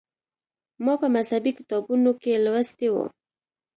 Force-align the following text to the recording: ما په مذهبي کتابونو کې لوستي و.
ما 0.83 0.93
په 1.01 1.07
مذهبي 1.15 1.51
کتابونو 1.57 2.11
کې 2.21 2.41
لوستي 2.45 2.87
و. 2.91 2.95